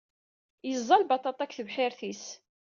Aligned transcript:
Yeẓẓa 0.69 0.95
lbaṭaṭa 1.01 1.43
deg 1.45 1.53
tebḥirt-is. 1.53 2.23